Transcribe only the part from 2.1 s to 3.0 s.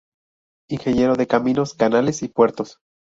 y Puertos.